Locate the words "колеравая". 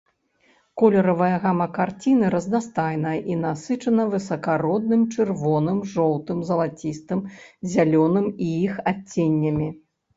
0.81-1.35